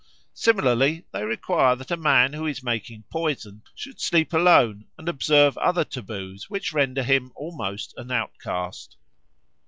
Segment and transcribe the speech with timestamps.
[0.33, 5.55] Similarly they require that a man who is making poison should sleep alone and observe
[5.59, 8.97] other taboos which render him almost an outcast.